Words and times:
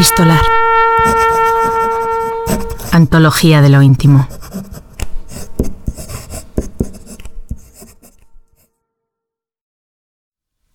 Epistolar. 0.00 0.40
Antología 2.90 3.60
de 3.60 3.68
lo 3.68 3.82
íntimo. 3.82 4.26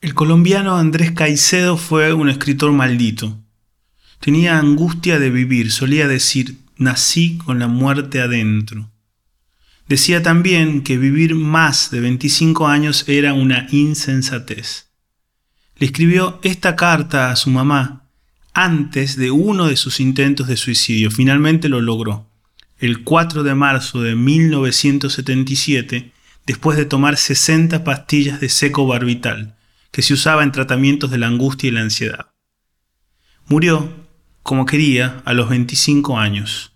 El 0.01 0.13
colombiano 0.13 0.75
Andrés 0.75 1.13
Caicedo 1.13 1.75
fue 1.75 2.13
un 2.13 2.29
escritor 2.29 2.71
maldito. 2.71 3.35
Tenía 4.19 4.59
angustia 4.59 5.17
de 5.17 5.31
vivir, 5.31 5.71
solía 5.71 6.07
decir, 6.07 6.59
nací 6.77 7.39
con 7.39 7.57
la 7.57 7.67
muerte 7.67 8.21
adentro. 8.21 8.91
Decía 9.87 10.21
también 10.21 10.83
que 10.83 10.99
vivir 10.99 11.33
más 11.33 11.89
de 11.89 11.99
25 11.99 12.67
años 12.67 13.05
era 13.07 13.33
una 13.33 13.65
insensatez. 13.71 14.91
Le 15.77 15.87
escribió 15.87 16.39
esta 16.43 16.75
carta 16.75 17.31
a 17.31 17.35
su 17.35 17.49
mamá 17.49 18.03
antes 18.55 19.17
de 19.17 19.29
uno 19.31 19.67
de 19.67 19.75
sus 19.75 19.99
intentos 19.99 20.47
de 20.47 20.57
suicidio. 20.57 21.11
Finalmente 21.11 21.69
lo 21.69 21.81
logró. 21.81 22.25
El 22.79 23.03
4 23.03 23.43
de 23.43 23.53
marzo 23.53 24.01
de 24.01 24.15
1977, 24.15 26.11
después 26.47 26.77
de 26.77 26.85
tomar 26.85 27.17
60 27.17 27.83
pastillas 27.83 28.39
de 28.39 28.49
seco 28.49 28.87
barbital, 28.87 29.55
que 29.91 30.01
se 30.01 30.13
usaba 30.13 30.41
en 30.43 30.53
tratamientos 30.53 31.11
de 31.11 31.17
la 31.17 31.27
angustia 31.27 31.67
y 31.67 31.71
la 31.71 31.81
ansiedad. 31.81 32.27
Murió, 33.47 33.93
como 34.41 34.65
quería, 34.65 35.21
a 35.25 35.33
los 35.33 35.49
25 35.49 36.17
años. 36.17 36.71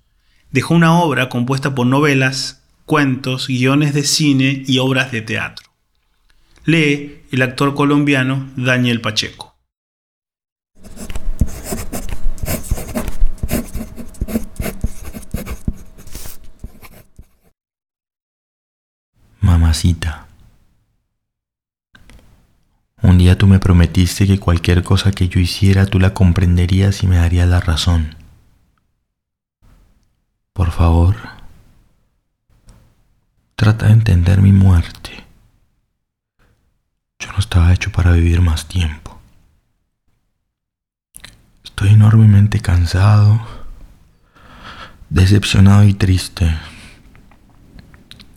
Dejó 0.51 0.75
una 0.75 0.99
obra 0.99 1.29
compuesta 1.29 1.75
por 1.75 1.87
novelas, 1.87 2.63
cuentos, 2.85 3.47
guiones 3.47 3.93
de 3.93 4.03
cine 4.03 4.63
y 4.67 4.79
obras 4.79 5.11
de 5.11 5.21
teatro. 5.21 5.69
Lee 6.65 7.21
el 7.31 7.41
actor 7.41 7.73
colombiano 7.73 8.49
Daniel 8.57 8.99
Pacheco. 8.99 9.48
Un 23.01 23.17
día 23.17 23.37
tú 23.37 23.47
me 23.47 23.59
prometiste 23.59 24.27
que 24.27 24.39
cualquier 24.39 24.83
cosa 24.83 25.11
que 25.11 25.29
yo 25.29 25.39
hiciera 25.39 25.85
tú 25.85 25.99
la 25.99 26.13
comprenderías 26.13 27.01
y 27.03 27.07
me 27.07 27.17
darías 27.17 27.47
la 27.47 27.61
razón. 27.61 28.15
Por 30.53 30.71
favor, 30.71 31.15
trata 33.55 33.85
de 33.87 33.93
entender 33.93 34.41
mi 34.41 34.51
muerte. 34.51 35.23
Yo 37.19 37.31
no 37.31 37.39
estaba 37.39 37.73
hecho 37.73 37.91
para 37.91 38.11
vivir 38.11 38.41
más 38.41 38.67
tiempo. 38.67 39.17
Estoy 41.63 41.89
enormemente 41.91 42.59
cansado, 42.59 43.39
decepcionado 45.09 45.85
y 45.85 45.93
triste. 45.93 46.57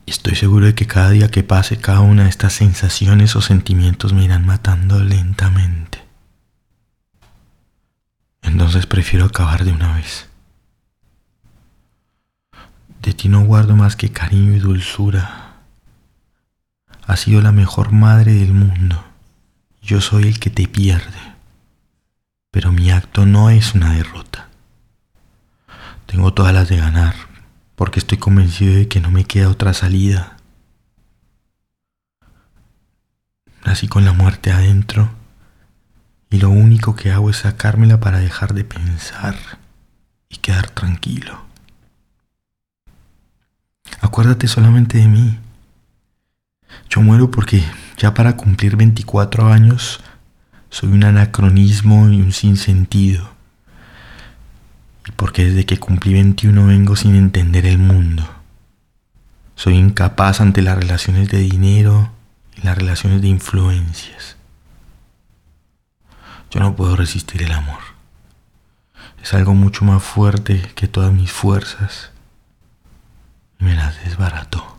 Estoy 0.06 0.34
seguro 0.34 0.66
de 0.66 0.74
que 0.74 0.86
cada 0.86 1.10
día 1.10 1.30
que 1.30 1.42
pase 1.42 1.78
cada 1.78 2.00
una 2.00 2.24
de 2.24 2.28
estas 2.28 2.52
sensaciones 2.54 3.36
o 3.36 3.40
sentimientos 3.40 4.12
me 4.12 4.24
irán 4.24 4.44
matando 4.44 4.98
lentamente. 4.98 6.04
Entonces 8.42 8.86
prefiero 8.86 9.26
acabar 9.26 9.64
de 9.64 9.72
una 9.72 9.94
vez. 9.94 10.28
De 13.00 13.12
ti 13.14 13.28
no 13.28 13.44
guardo 13.44 13.76
más 13.76 13.96
que 13.96 14.10
cariño 14.10 14.54
y 14.54 14.58
dulzura. 14.58 15.60
Has 17.06 17.20
sido 17.20 17.40
la 17.40 17.52
mejor 17.52 17.92
madre 17.92 18.32
del 18.34 18.52
mundo. 18.52 19.04
Yo 19.82 20.00
soy 20.00 20.24
el 20.24 20.38
que 20.38 20.50
te 20.50 20.68
pierde. 20.68 21.32
Pero 22.50 22.70
mi 22.70 22.90
acto 22.90 23.24
no 23.24 23.50
es 23.50 23.74
una 23.74 23.92
derrota. 23.92 24.48
Tengo 26.06 26.34
todas 26.34 26.52
las 26.52 26.68
de 26.68 26.76
ganar 26.76 27.31
porque 27.82 27.98
estoy 27.98 28.16
convencido 28.16 28.76
de 28.76 28.86
que 28.86 29.00
no 29.00 29.10
me 29.10 29.24
queda 29.24 29.48
otra 29.48 29.74
salida. 29.74 30.36
Así 33.64 33.88
con 33.88 34.04
la 34.04 34.12
muerte 34.12 34.52
adentro 34.52 35.10
y 36.30 36.38
lo 36.38 36.48
único 36.48 36.94
que 36.94 37.10
hago 37.10 37.28
es 37.28 37.38
sacármela 37.38 37.98
para 37.98 38.20
dejar 38.20 38.54
de 38.54 38.62
pensar 38.62 39.34
y 40.28 40.36
quedar 40.36 40.70
tranquilo. 40.70 41.42
Acuérdate 44.00 44.46
solamente 44.46 44.98
de 44.98 45.08
mí. 45.08 45.40
Yo 46.88 47.00
muero 47.00 47.32
porque 47.32 47.64
ya 47.96 48.14
para 48.14 48.36
cumplir 48.36 48.76
24 48.76 49.48
años 49.48 49.98
soy 50.70 50.90
un 50.90 51.02
anacronismo 51.02 52.08
y 52.10 52.20
un 52.20 52.30
sinsentido 52.30 53.31
porque 55.32 55.46
desde 55.46 55.64
que 55.64 55.80
cumplí 55.80 56.12
21 56.12 56.66
vengo 56.66 56.94
sin 56.94 57.14
entender 57.14 57.64
el 57.64 57.78
mundo. 57.78 58.22
Soy 59.54 59.76
incapaz 59.76 60.42
ante 60.42 60.60
las 60.60 60.76
relaciones 60.76 61.30
de 61.30 61.38
dinero 61.38 62.10
y 62.54 62.66
las 62.66 62.76
relaciones 62.76 63.22
de 63.22 63.28
influencias. 63.28 64.36
Yo 66.50 66.60
no 66.60 66.76
puedo 66.76 66.96
resistir 66.96 67.42
el 67.42 67.52
amor. 67.52 67.78
Es 69.22 69.32
algo 69.32 69.54
mucho 69.54 69.86
más 69.86 70.02
fuerte 70.02 70.70
que 70.74 70.86
todas 70.86 71.14
mis 71.14 71.32
fuerzas 71.32 72.10
y 73.58 73.64
me 73.64 73.74
las 73.74 74.04
desbarató. 74.04 74.76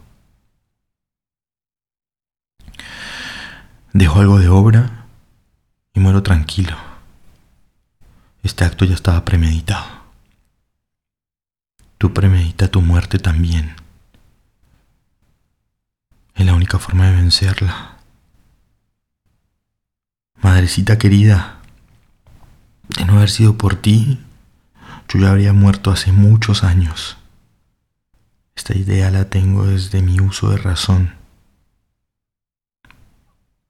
Dejo 3.92 4.19
algo 4.19 4.38
de 4.38 4.50
obra 4.50 5.08
y 5.96 6.00
muero 6.00 6.22
tranquilo. 6.22 6.78
Este 8.44 8.66
acto 8.66 8.86
ya 8.86 8.94
estaba 8.94 9.25
premeditado. 9.25 10.03
Tú 12.03 12.14
premedita 12.14 12.68
tu 12.68 12.81
muerte 12.81 13.18
también. 13.18 13.78
Es 16.36 16.46
la 16.46 16.53
única 16.53 16.78
forma 16.78 17.08
de 17.08 17.16
vencerla. 17.16 18.00
Madrecita 20.42 20.97
querida, 20.97 21.59
de 22.90 23.06
no 23.06 23.13
haber 23.13 23.30
sido 23.30 23.58
por 23.58 23.78
ti, 23.78 24.19
yo 25.08 25.18
ya 25.18 25.31
habría 25.31 25.53
muerto 25.53 25.92
hace 25.92 26.12
muchos 26.12 26.66
años. 26.66 27.16
Esta 28.53 28.78
idea 28.78 29.09
la 29.09 29.30
tengo 29.30 29.66
desde 29.66 30.02
mi 30.02 30.19
uso 30.19 30.50
de 30.50 30.58
razón. 30.58 31.16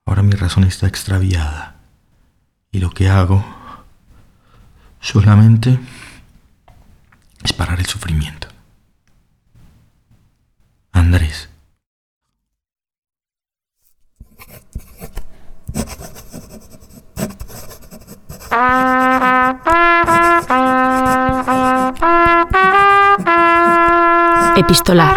Ahora 0.07 0.23
mi 0.23 0.31
razón 0.31 0.63
está 0.63 0.87
extraviada 0.87 1.75
y 2.71 2.79
lo 2.79 2.89
que 2.89 3.09
hago 3.09 3.45
solamente 5.01 5.79
es 7.43 7.53
parar 7.53 7.79
el 7.79 7.85
sufrimiento. 7.85 8.47
Andrés. 10.91 11.49
Epistolar, 24.55 25.15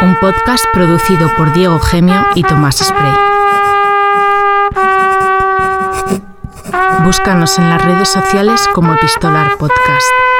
un 0.00 0.16
podcast 0.20 0.64
producido 0.72 1.30
por 1.36 1.52
Diego 1.52 1.78
Gemio 1.78 2.26
y 2.34 2.42
Tomás 2.42 2.76
Spray. 2.76 3.12
Búscanos 7.04 7.58
en 7.58 7.68
las 7.68 7.84
redes 7.84 8.08
sociales 8.08 8.66
como 8.74 8.94
Epistolar 8.94 9.56
Podcast. 9.58 10.35